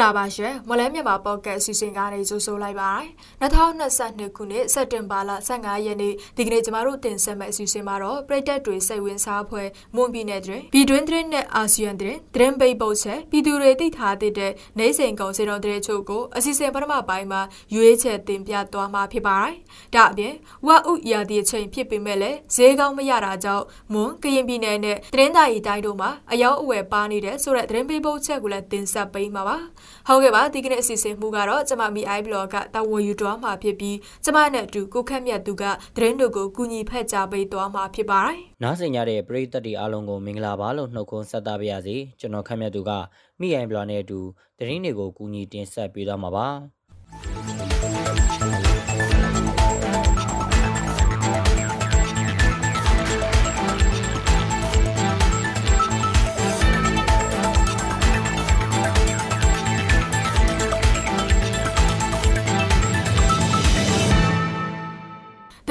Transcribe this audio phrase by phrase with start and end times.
[0.00, 3.06] င်္ဂလာပါရှင်မလဲမြန်မာပေါ့ကတ်အစီအစဉ်ကနေကြိုဆိုလိုက်ပါတယ်
[3.42, 17.40] 2022ခုနှစ်စက်တင်ဘာလ15ရက်နေ့ဒီကနေ့ကျမတို့တင်ဆက်မယ့်အစီအစဉ်မှာတော့ပြည်သက်တွေစိတ်ဝင်စားဖွယ်မွန်ပြည်နယ်တွင်ပြည်တွင်းသတင်းနဲ့အာဆီယံသတင်းသတင်းပိတ်ပုတ်ချက်ပြည်သူတွေသိထားတဲ့နေစဉ်ကုန်စည်တော်သတင်းချုပ်ကိုအစီအစဉ်ပထမပိုင်းမှာ
[17.74, 19.54] ရွေးချယ်တင်ပြသွားမှာဖြစ်ပါတယ်
[19.94, 20.34] ဒါအပြင်
[20.66, 29.58] ဝါဥရာသီအချိန်ဖြစ်ပေမဲ့လည်းဈေးကောင်းမရတာကြောင့်မွန်ကရင်ပြည်နယ်နဲ့သတင်းသားရီတိုင်းတို့မှာအယောက်အဝယ်ပါနေတဲ့ဆိုတဲ့သတင်းပိတ်ပုတ်ချက်ကိုလည်းတင်ဆက်ပေးမှာပါ
[30.08, 35.64] ဟုတ်ကဲ့ပါဒီကနေ့အစီအစဉ်မှုကတော့ကျမမီ i blog ကတာဝန်ယူသွားမှာဖြစ်ပြီးကျမနဲ့အတူကိုခက်မြတ်သူက
[35.96, 42.90] သတင်းတို့ကိုကူညီဖက်ကြားပေးသွားမှာဖြစ်ပါတယ်။နားဆင်ကြတဲ့ပရိသတ်တွေအားလုံးကိုမင်္ဂလာပါလို့နှုတ်ခွန်းဆက်သပါရစေ။ကျွန်တော်ခက်မြတ်သူက
[43.40, 44.20] မီ i blog နဲ့အတူ
[44.58, 46.48] သတင်းတွေကိုကူညီတင်ဆက်ပေးသွားမှာပါ။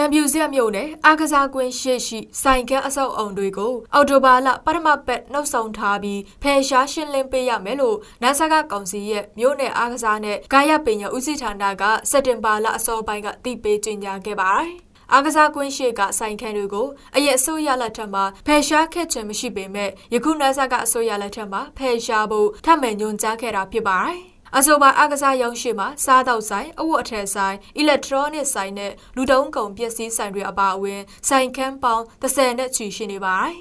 [0.02, 14.72] တံပြူဆက်မြို့နယ်အာကစားကွင်းရှိရှိဆိုင်ကန်းအဆောက်အုံတွေကိုအော်တိုဘာလပထမပတ်နှုတ်ဆောင်ထားပြီးဖယ်ရှားရှင်းလင်းပေးရမယ်လို့နာဆာကကောင်စီရဲ့မြို့နယ်အာကစားနဲ့ကာယပညာဦးစီးဌာနကစက်တင်ဘာလအစောပိုင်းကတည်ပေးကြေညာခဲ့ပါတယ်။
[15.12, 24.20] အားကစားကွင်းရှိကဆိုင်ခန်းတွေကိုအရက်အစိုးရလက်ထက်မှာဖယ်ရှားခဲ့ခြင်းမရှိပေမဲ့ယခုနာဆာကအစိုးရလက်ထက်မှာဖယ်ရှားဖို့ထပ်မံညွှန်ကြားခဲ့တာဖြစ်ပါတယ်။
[24.58, 33.58] အဆိုပါအကစားရုံရှိမှာစားတောက်ဆိုင်အဝတ်အထည်ဆိုင်အီလက်ထရောနစ်ဆိုင်နဲ့လူတုံးကုန်ပစ္စည်းဆိုင်တွေအပါအဝင်ဆိုင်ခန်းပေါင်း30နဲ့ချီရှိနေပါတယ်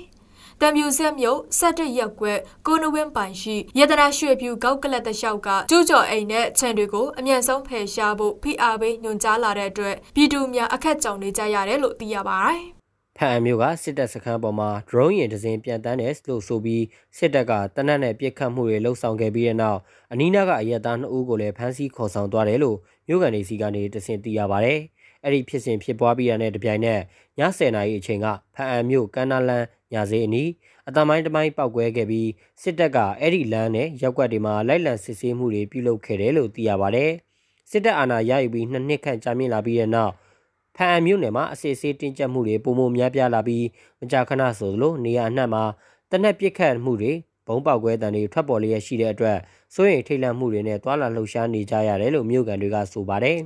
[0.61, 12.78] တံမြူဆက်မြို့ဆက်တရက်ကွက်ကိုနဝင်းပိုင်ရှိရတနာရွှေဖြူကောက်ကလတ်တလျှောက်ကကျူးကျော်အိမ်နဲ့ခြံတွေကိုအမြန်ဆုံးဖယ်ရှားဖို့ဖိအားပေးညွှန်ကြားလာတဲ့အတွက်ပြည်သူများအခက်ကြုံနေကြရတယ်လို့သိရပါတယ်
[13.21, 16.85] ဖန်အမျိုးကစစ်တပ်စခန်းပေါ်မှာ drone ယာဉ်တစ်စင်းပြန်တန်းတယ်လို့ဆိုပြီး
[17.17, 19.81] စစ်တပ်ကတနက်နဲ့ပြစ်ခတ်မှုတွေလှုပ်ဆောင်ခဲ့ပြီးတဲ့နောက်
[20.13, 22.79] အနီးနားကအရက်သား2ဦးကိုလည်းဖမ်းဆီးခေါ်ဆောင်သွားတယ်လို့
[23.09, 24.73] မြို့ကန်တွေစီကနေတစင်သိရပါဗျ။
[25.25, 27.03] အဲ့ဒီဖြစ်စဉ်ဖြစ်ပွားပြီးရတဲ့တပြိုင်နက်ည
[27.39, 30.51] 10:00နာရီအချိန်ကဖန်အမျိုးကန်းနာလန်ညာစေးအနီး
[30.89, 32.29] အတမိုင်းတမိုင်းပောက်ကွဲခဲ့ပြီး
[32.63, 37.07] စစ်တပ်ကအဲ့ဒီလမ်းနဲ့ရက်ွက်တွေမှာလိုက်လံစစ်ဆေးမှုတွေပြုလုပ်ခဲ့တယ်လို့သိရပါဗျ။
[37.71, 40.13] စစ်တပ်အာဏာရယူပြီးနှစ်နှစ်ခန့်ကြာမြင့်လာပြီးတဲ့နောက်
[40.79, 43.65] ဖန်အမျိုးနယ်မှာအစစ်ဆေးတင်းကျပ်မှုတွေပုံမများပြားလာပြီး
[44.01, 45.65] မကြာခဏဆိုသလိုနေရာအနှံ့မှာ
[46.11, 47.13] တနက်ပစ်ခတ်မှုတွေ
[47.47, 49.39] ဘုံပေါက်ကွဲတံတွေထွက်ပေါ်လျက်ရှိတဲ့အတွက်
[49.75, 53.39] စိုးရိမ်ထိတ်လန့်မှုတွေနဲ့သွာလာလှုပ်ရှားနေကြရတယ်လို့မြို့ကန်တွေကဆိုပါတယ်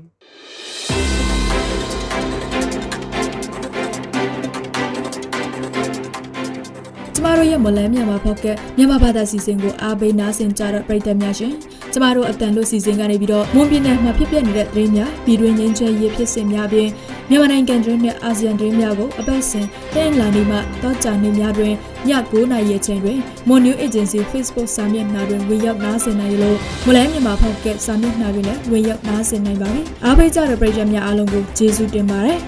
[7.14, 11.54] ကျမတို့ရဲ့မလန်းမြန်မာဖောက်ကမြန်မာဘာသာစီစဉ်ကိုအားပေးနားဆင်ကြတဲ့ပရိသတ်များရှင်
[11.93, 16.88] ကျမတို့အတန်လို့စီစဉ်ကနေပြီးတော့မွန်ပြည်နယ်မှာဖြစ်ပျက်နေတဲ့သတင်းများပြည်တွင်းငင်းချဲရေးဖြစ်စဉ်များပြင်
[17.32, 21.75] မြန်မာနိုင်ငံတွင်းနဲ့အာဆီယံတွင်းများကိုအပတ်စဉ်တင်လာနေမှတောကြနေများတွင်ည
[22.09, 32.38] 9:00နာရီချိန်တွင် Mon New Agency Facebook စာမျက်နှာတွင်ဝင်ရောက်နားဆင်နိုင်လို့မလဲမြန်မာဖောက်ကစာမျက်နှာတွင်လည်းဝင်ရောက်နားဆင်နိုင်ပါပြီအားပေးကြတဲ့ပရိသတ်များအားလုံးကိုကျေးဇူးတင်ပါတယ်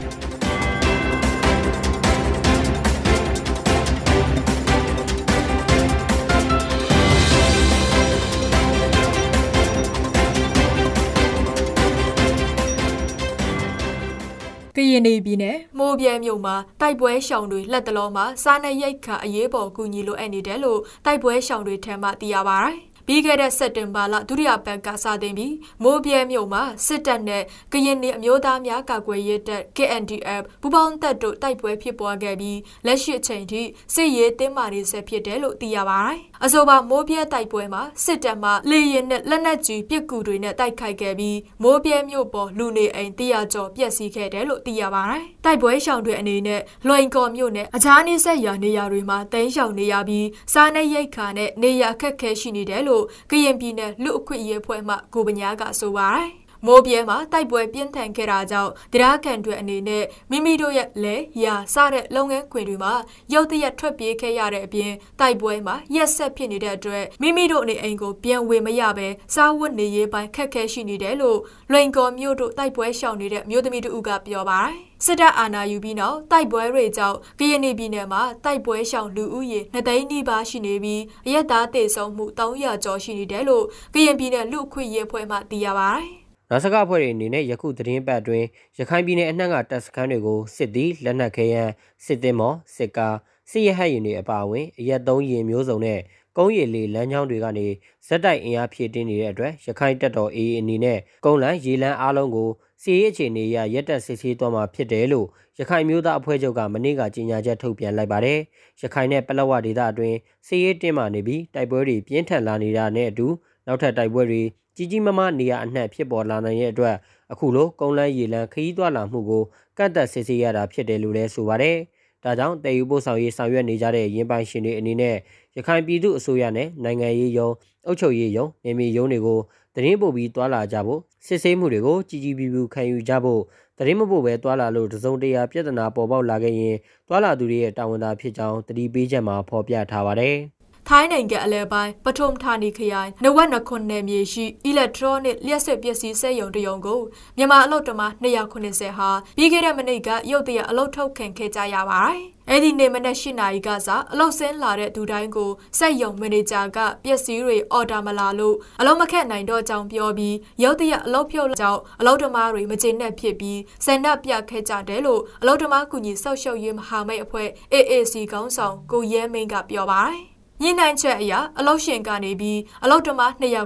[15.07, 22.69] နေပြည်နယ်မိုးပြဲမြို့မှာတိုက်ပွဲရှောင်တွေလက်တလုံးမှာစားနပ်ရိက္ခာအရေးပေါ်ကူညီလိုအပ်နေတယ်လို့တိုက်ပွဲရှောင်တွေထံမှသိရပါဗျ။
[23.07, 27.43] ပြီးခဲ့တဲ့စက်တင်ဘာလဒုတိယပတ်ကစတင်ပြီးမိုးပြဲမြို့မှာစစ်တပ်နဲ့
[27.73, 33.63] ကရင်နေအမျိုးသားများကာကွယ်ရေးတပ် KNDF ပူးပေါင်းတပ်တို့တိုက်ပွဲဖြစ်ပွားခဲ့ပြီးလက်ရှိအချိန်ထိ
[33.95, 56.31] စစ်ရေးတင်းမာနေဆဲဖြစ်တယ်လို့သိရပါတယ်။အဆိုပါမိုးပြဲတိုက်ပွဲမှာစစ်တပ်မှလေရင်နဲ့လက်နက်ကြီးပစ်ကူတွေနဲ့တိုက်ခိုက်ခဲ့ပြီးမိုးပြဲမြို့ပေါ်လူနေအိမ်တရာကျော်ပျက်စီးခဲ့တယ်လို့သိရပါတယ်။တိုက်ပွဲရှောင်တွေအနေနဲ့လွိုင်ကော်မြို့နဲ့အခြားနေဆက်ရာနေရာတွေမှာတင်းရှောင်နေရပြီးစားနပ်ရိက္ခာနဲ့နေရာအခက်ခဲရှိနေတယ်လို့လို့ကရင်ပြည်နယ်လူအခွင့်အရေးဖွဲ့မှကိုပညာကဆိုပါတယ်
[56.67, 62.93] မိုးပြဲမှာတိုက်ပွဲပြင်းထန်ခဲ့တာကြောင့်တရားခံတွေအနေနဲ့မိမိတို့ရဲ့လဲရာစတဲ့လုပ်ငန်းခွင်တွေမှာ
[63.33, 71.39] ရုတ်တရက်ထွက်ပြေးခဲ့ရတဲ့အပြင်တိုက်ပွဲမှာရက်ဆက်ဖြစ်နေတဲ့အတွက်မိမိတို့အနေအိမ်ကိုပြန်ဝင်မရဘဲစားဝတ်နေရေးပိုင်းခက်ခဲရှိနေတယ်လို့
[71.73, 83.65] လွင်ကော်မြို့တို့တိုက်ပွဲရှောင်နေတဲ့မြို့သမီးတို့ကပြောပါတယ် စစ်တပ်အာဏာယူပြီးနောက်တိုက်ပွဲတွေကြောင့်ကရင်ပြည်နယ်မှာတိုက်ပွဲရှောင်လူဦးရေ2သိန်းနီးပါးရှိနေပြီးအရက်သားတေဆုံးမှု300ကျော်ရှိနေတယ်လို့
[83.95, 86.07] ကရင်ပြည်နယ်လူ့အခွင့်အရေးဖွဲ့မှသိရပါတယ်။
[86.51, 88.47] နာဆကဖွဲ့တွေအနေနဲ့ယခုသတင်းပတ်အတွင်း
[88.79, 91.73] ရခိုင်ပြည်နယ်အနှံ့ကတပ်စခန်းတွေကိုစစ်သည်လက်နက်ခဲယမ်း
[92.07, 93.17] စစ်သည်မော်စစ်ကား
[93.51, 96.01] စစ်ရဟတ်ရင်တွေအပါအဝင်အရက်သုံးရင်မျိုးစုံနဲ့
[96.37, 97.67] ကုန်းရည်လေလမ်းကြောင်းတွေကနေ
[98.07, 102.51] ဇက်တိုက်အင်အားဖြည့်တင်းနေတဲ့အတွက်ရခိုင်တပ်တော် AA အနေနဲ့ကုန်းလန်းရေလန်းအားလုံးကို
[102.83, 105.27] စီရေးအခြေအနေအရရက်တက်စစ်ဆေးသွားမှာဖြစ်တယ်လို့
[105.59, 108.39] ရခိုင်မျိုးသားအဖွဲ့ချုပ်ကမနေ့ကကြေညာချက်ထုတ်ပြန်လိုက်ပါတယ်။
[108.81, 110.17] ရခိုင်နဲ့ပလက်ဝဒေသအတွင်း
[110.47, 113.27] စီရေးတင်းမာနေပြီးတိုက်ပွဲတွေပြင်းထန်လာနေတာနဲ့အတူ
[113.67, 114.43] နောက်ထပ်တိုက်ပွဲတွေ
[114.77, 116.97] ကြီးကြီးမားမားနေရာအနှံ့ဖြစ်ပေါ်လာနိုင်တဲ့အတွက်
[117.33, 119.43] အခုလိုကုန်းလန်းရေလန်းခရီးသွားလာမှုကို
[119.79, 121.77] ကန့်သက်စစ်ဆေးရတာဖြစ်တယ်လို့လည်းဆိုပါတယ်။
[122.25, 125.17] ဒါကြောင့်တည်ယူပို့ဆောင်ရေးဆောင်ရွက်နေကြတဲ့ရင်းပိုင်ရှင်တွေအနေနဲ့
[125.57, 127.49] ရခိုင်ပြည်သူအစိုးရနဲ့နိုင်ငံရေးယုံ
[127.87, 129.41] အုပ်ချုပ်ရေးယုံနေမီယုံတွေကို
[129.75, 133.43] သတင်းပို့ပြီးတွာလာကြဖို့စစ်ဆေးမှုတွေကိုကြီးကြီးပြူပြူခံယူကြဖို့
[133.79, 136.77] သတင်းမပို့ပဲတွာလာလို့တစုံတရာပြဿနာပေါ်ပေါက်လာခဲ့ရင်
[137.09, 140.37] တွာလာသူတွေရဲ့တာဝန်သာဖြစ်ကြောင်းတတိပေးချက်မှာဖော်ပြထားပါတယ်။
[140.89, 147.01] ထိုင်းနိုင်ငံအလဲပိုင်းပထုံဌာနီခရိုင်နဝက်နခွန်နယ်မြေရှိ electronic လျှက်စစ်ပစ္စည်းစက်ရုံတရုံကို
[147.37, 152.21] မြန်မာအလုပ်သမား290ဟာပြီးခဲ့တဲ့မနေ့ကရုတ်တရက်အလုပ်ထုတ်ခံခဲ့ကြရပါတယ်။
[152.51, 173.21] အဲ့ဒီနေ့မနက်၈နာရီကစားအလုပ်ဆင်းလာတဲ့သူတိုင်းကိုစက်ရုံမန်နေဂျာကပစ္စည်းတွေအော်ဒါမလာလို့အလုပ်မခက်နိုင်တော့ကြောင်းပြောပြီးရုတ်တရက်အလုပ်ဖြုတ်ကြောင်းအလုပ်သမားတွေမကျေနပ်ဖြစ်ပြီးဆန္ဒပြခဲ့ကြတယ်လို့အလုပ်သမားကူညီဆောက်ရှုပ်ရေးမဟာမိတ်အဖွဲ့ AAC ခေါင်းဆောင်ကိုရဲမင်းကပြောပါတယ် ညှိနှိုင်းချက်အရအလုတ်ရှင်ကနေပြီးအလုတ်တမ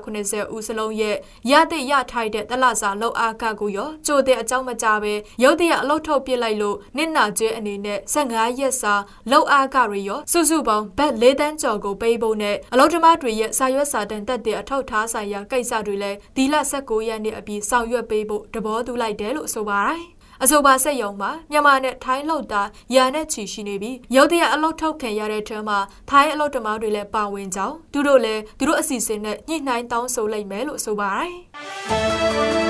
[0.07, 1.17] 290ဦးစလုံးရဲ့
[1.51, 5.13] ရတဲ့ရထိုက်တဲ့တလစာလောက်အားကကိုရောကြိုတဲ့အကြောင်းမကြပဲ
[5.43, 8.95] ရုတ်တရက်အလုတ်ထုတ်ပစ်လိုက်လို့နစ်နာကျွဲအနေနဲ့15ရက်စာ
[9.31, 22.63] လောက်အားကတွေရောစုစုပေါင်းဘတ်၄တန်းကျော်ကိုပေးဖို့နဲ့အလုတ်တမတွေရဲ့စာရွက်စာတမ်းတက်တဲ့အထောက်ထားဆိုင်ရာကိစ္စတွေလည်းဒီလ19ရက်နေ့အပြီးဆောင်ရွက်ပေးဖို့တဘောတူလိုက်တယ်လို့ဆိုပါတယ် အဆိုပါစက်ရုံမှာမြန်မာနဲ့ထိုင်းလောက်တာ
[22.95, 25.79] ရာနဲ့ချီရှိနေပြီးရုတ်တရက်အလုပ်ထုတ်ခံရတဲ့ထဲမှာ
[26.11, 32.68] ထိုင်းအလုပ်သမားတွေလည်းပါဝင်ကြောင်းသူတို့လည်းသူတို့အစီအစဉ်နဲ့ညှိနှိုင်းတောင်းဆိုလိုက်မယ်လို့ဆိုပါတယ်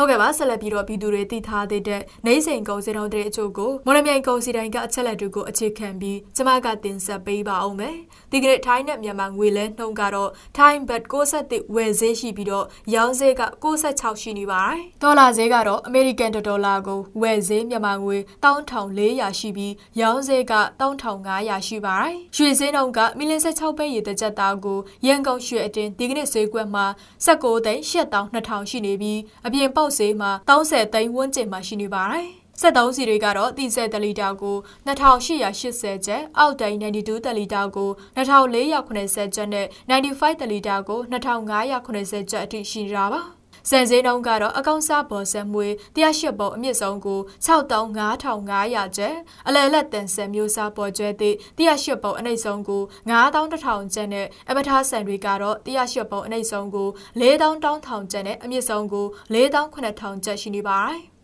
[0.00, 7.96] ဟုတ်ကဲ့ပါဆက်လက်ပြီးတော့ပြည်သူတွေသိထားသေးတဲ့နိုင်စိန်ကုန်စည်တော်တဲ့အချို့ကိုမော်လမြိုင်ကုန်စည်တိုင်းကအချက်လက်တွေကိုအခြေခံပြီးကျမကတင်ဆက်ပေးပါအောင်မယ်။
[8.32, 26.86] ဒီကနေ့ထိုင်းနဲ့မြန်မာငွေလဲနှုန်းကတော့ထိုင်းဘတ်61ဝယ်ဈေးရှိပြီးတော့ရောင်းဈေးက66ရှိနေပါတယ်။ဒေါ်လာဈေးကတော့အမေရိကန်ဒေါ်လာကိုဝယ်ဈေးမြန်မာငွေ1400ရှိပြီးရောင်းဈေးက1500ရှိပါတယ်။ရွှေဈေးနှုန်းကမီလ16ပဲရေတစ်ကြက်သားကိုရန်ကုန်ရွှေအတင်းဒီကနေ့ဈေးကွက်မှာ
[27.26, 32.28] 19သိန်း8200ရှိနေပြီးအပြင်ပေါက်ဈေးမှာ30သိန်းဝန်းကျင်မှာရှိနေပါတယ်။
[32.60, 34.56] ဆက်သုံးစီတွေကတော့တိဆက်တလီတာကို
[34.86, 43.37] 2880ကျပ်အောက်တိုင်92တလီတာကို2480ကျပ်နဲ့95တလီတာကို2580ကျပ်အထိရှိနေတာပါ
[43.68, 45.66] စံစင်းနှုန်းကတော့အကောင့်စားပေါ်ဆက်မွေ
[45.96, 49.14] 108ပုံအမြင့်ဆုံးကို63500ကျပ်
[49.46, 56.88] အလယ်လက်တန်ဆန်မျိုးစားပေါ်ကျွဲသည့်108ပုံအနှိမ့်ဆုံးကို9100ကျပ်နဲ့အပထားဆန်တွေကတော့108ပုံအနှိမ့်ဆုံးကို
[57.20, 61.17] 4000ကျပ်နဲ့အမြင့်ဆုံးကို48000ကျပ်ရှိနေပါတယ်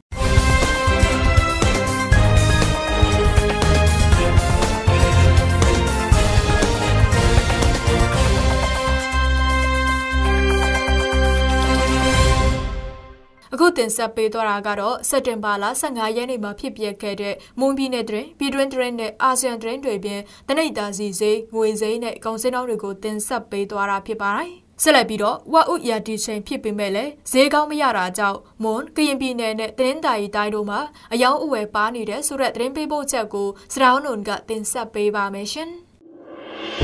[13.57, 24.51] အခုတင်ဆက်ပေးသွားတာကတော့စက်တင်ဘာလ15ရက်နေ့မှာဖြစ်ပျက်ခဲ့တဲ့မွန်ပြည်နယ်တွင်ပြည်တွင်းတွင်နဲ့အာဆီယံတွင်တွေပြင်တနိဒာစီစိငွေစိနဲ့ကုန်စည်နှုန်းတွေကိုတင်ဆက်ပေးသွားတာဖြစ်ပါတယ်။
[24.83, 30.81] ဆက်လက်ပြီးတော့ဝက်ဥရာတီချိန်ဖြစ်ပေမဲ့လည်းဈေးကောင်းမရတာကြောင့်မွန်ကရင်ပြည်နယ်နဲ့တင်းတာရီတိုင်းတို့မှာ
[31.13, 35.71] အယောင်အဝယ်ပါနေတဲ့ဆိုတဲ့သတင်းပေးပို့ချက်ကိုစရောင်းနုံကတင်ဆက်ပေးပါမယ်ရှင်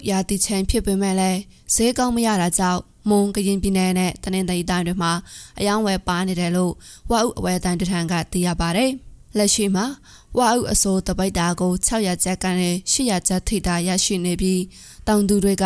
[0.09, 1.39] ရာတီချိန်ဖြစ်ပေမဲ့လည်း
[1.73, 5.11] ဈေးကောင်းမရတာကြောင့်မွန်ကရင်ပြည်နယ်နဲ့တနင်္သာရီတိုင်းတွေမှာ
[5.59, 6.73] အယောင်းဝယ်ပါနေတယ်လို့
[7.09, 8.91] ဝအုပ်အဝယ်တန်းတထန်ကသိရပါတယ်။
[9.37, 9.85] လက်ရှိမှာ
[10.37, 14.61] ဝအုပ်အစိုးတပိတ်တာကို600ကျပ်ကနေ800ကျပ်ထိတာရရှိနေပြီး
[15.07, 15.65] တောင်သူတွေက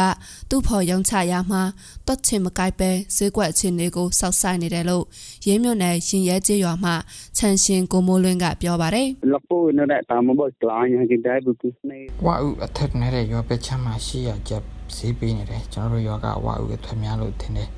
[0.49, 1.61] သူ့ဖော်ရုံချရာမှာ
[2.05, 5.05] တွတ်ချင်မကိုက်ပဲဈေးကွက်အခြေအနေကိုစောက်ဆိုင်နေတယ်လို့
[5.47, 6.91] ရင်းမြွနယ်ရင်ရဲကျေးရွာမှ
[7.37, 14.63] ချန်ရှင်ကိုမိုးလွင်ကပြောပါတယ်လပိုးနဲ့တာမဘောကလာညာကိဒိုင်ဘူးကုစနေဝါဥအထက်နဲ့ရွာပဲချမ်းမှာရှိရချက်
[14.95, 17.69] ဈေးပေးနေတယ်ကျွန်တော်တို့ရွာကဝါဥအထက်များလို့ထင်တယ်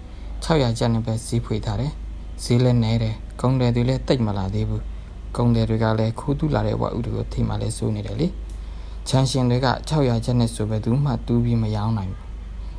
[0.46, 1.93] 600ကျပ်နဲ့ပဲဈေးဖွေထားတယ်
[2.43, 4.84] ဈေးလည်းနေတယ်ကုန်တယ်တွေလည်းတိတ်မလာသေးဘူး
[5.36, 8.27] ကုန်တယ်တွေကလည်းခိုးတူးလာတဲ့ဝါဥတွေကိုထိမှလည်းစိုးနေတယ်လေ
[9.07, 12.25] ချန်ရှင်တွေက600ချက်နဲ့ဆိုပဲသူမှတူးပြီးမရောင်းနိုင်ဘူး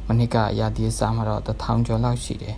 [0.06, 2.56] မနစ်ကရာသီစားမှာတော့1000ကျော်လောက်ရှိတယ်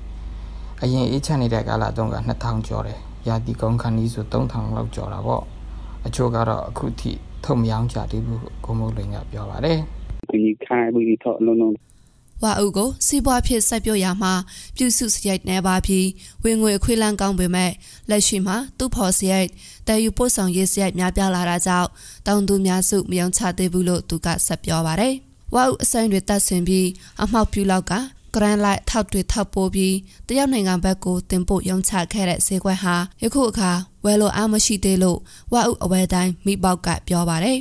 [0.82, 5.42] အရင်အေးချမ်းနေတဲ့ကာလတုန်းက2000ကျော်တယ်ရာသီကုန်းခန်းကြီးဆို3000လောက်ကျော်တာပေါ့
[6.06, 7.12] အချို့ကတော့အခုထိ
[7.44, 9.78] ထုံမရောင်းကြသေးဘူးကိုမိုးလိန်ကပြောပါတယ်
[10.30, 11.74] ဒီခိုင်ဘူးထောလုံးလုံး
[12.42, 14.32] ဝါအုပ်ကိုစီးပွားဖြစ်စိုက်ပျိုးရာမှာ
[14.76, 16.08] ပြုစုစရိုက်နေပါပြီး
[16.44, 17.72] ဝင်ငွေအခွေးလန်းကောင်းပေမဲ့
[18.10, 19.48] လက်ရှိမှာသူ့ဖော်စရိုက်
[19.88, 21.88] တည်ယူပို့ဆောင်ရေးစရိုက်များပြားလာတာကြောင့်
[22.26, 25.14] တောင်သူများစုမယုံချသေးဘူးလို့သူကဆက်ပြောပါတယ်။
[25.54, 26.88] ဝါအုပ်အဆိုင်တွေတတ်ဆင်ပြီး
[27.22, 27.92] အမှောက်ပြူလောက်က
[28.34, 29.96] ဂရန်လိုက်ထောက်တွေထောက်ပိုးပြီး
[30.28, 33.70] တရုတ်နိုင်ငံဘက်ကိုတင်ပို့ရောင်းချခဲ့တဲ့ဈေးကွက်ဟာယခုအခါ
[34.04, 35.18] ဝယ်လိုအားမရှိသေးလို့
[35.52, 37.58] ဝအုပ်အဝဲတိုင်းမိပေါက်ကပြောပါတယ်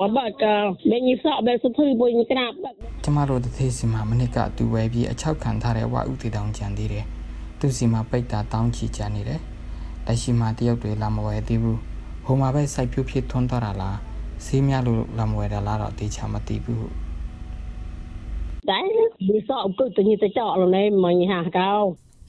[0.00, 0.44] ဝဘက
[0.90, 2.64] ဘယ်ညစဘယ်စဖွေပွင့်ကနာဘ
[3.04, 7.04] ကျမတို့တသေးစီမှာမနစ်ကသူဝဲပြီးအချောက်ခံထားတဲ့ဝဥတီတောင်ကြံသေးတယ်
[7.58, 9.40] သူစီမှာပိတ်တာတောင်းချီကြနေတယ်
[10.06, 11.78] လက်ရှိမှာတယောက်တွေလာမဝဲသေးဘူး
[12.24, 13.98] ဟိုမှာပဲစိုက်ဖြူဖြစ်ထွန်းသွားတာလား
[14.44, 16.88] ဆေးများလို့လာမဝဲတာလားတော့တေချာမသိဘူး
[18.68, 18.90] တိုင်း
[19.28, 21.80] ဒီစော့ကုတ်တညတကြောက်လုံးနေမညာကော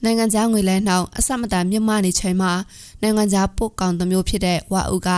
[0.04, 2.52] နိုင်ငံသားငွေလဲနှောင်းအစမတန်မြင့်မားနေချိန်မှာ
[3.02, 5.08] နိုင်ငံသားပို့ကောင်သမျိုးဖြစ်တဲ့ဝါဥက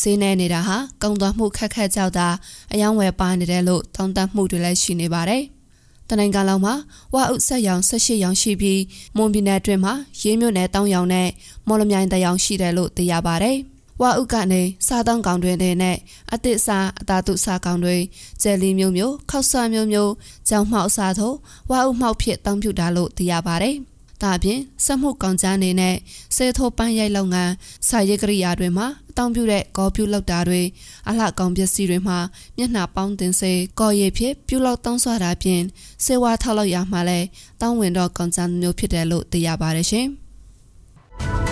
[0.00, 2.28] ဈေးနှဲနေတာဟာကုန်သွယ်မှုခက်ခက်ကြောက်တာ
[2.72, 5.42] အယောင်းဝယ်ပါနေတယ်လို့သုံးသပ်မှုတွေလည်းရှိနေပါတယ်။
[6.08, 6.74] တနင်္ဂနွေလောက်မှာ
[7.14, 8.80] ဝါဥဆက်ရောင်၁၈ရောင်ရှိပြီး
[9.16, 11.28] မွန်ပြည်နယ်အတွင်းမှာရေးမြို့နယ်တောင်းရောင်နဲ့
[11.68, 13.56] မော်လမြိုင်တရောင်ရှိတယ်လို့သိရပါတယ်။
[14.00, 15.96] ဝဥကနေစားတောင်းကောင်တွေနဲ့
[16.32, 17.96] အသစ်စားအသာတုစားကောင်တွေ
[18.42, 20.12] ကျယ်လီမျိုးမျိုးခောက်ဆွမ်းမျိုးမျိုး
[20.48, 21.36] ကြောင်မှောက်စားတို့
[21.70, 23.78] ဝဥမှောက်ဖြစ်တောင်းပြတာလို့သိရပါတယ်။
[24.22, 25.96] ဒါပြင်စက်မှုကောင်ကြားနေနဲ့
[26.36, 27.52] စေထိုးပန်းရိုက်လုပ်ငန်း
[27.88, 30.62] စာရေးကရိယာတွေမှာအတောင်းပြုတဲ့ကောပြုလောက်တာတွေ
[31.08, 32.18] အလှကောင်ပစ္စည်းတွေမှာ
[32.56, 35.62] မျက်နှာပေါင်းတင်စေကော်ရည်ဖြစ်ပြုလောက်တောင်းဆွတာပြင်
[36.04, 37.20] စေဝါထောက်လောက်ရမှာလဲ
[37.60, 40.08] တောင်းဝင်တော့ကောင်ကြားမျိုးဖြစ်တယ်လို့သိရပါတယ်ရှင်။